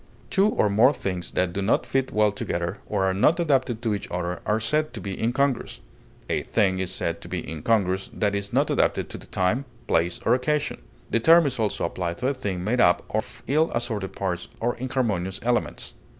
[0.31, 3.93] Two or more things that do not fit well together, or are not adapted to
[3.93, 5.79] each other, are said to be incongruous;
[6.27, 10.19] a thing is said to be incongruous that is not adapted to the time, place,
[10.25, 10.79] or occasion;
[11.11, 14.75] the term is also applied to a thing made up of ill assorted parts or
[14.77, 15.93] inharmonious elements.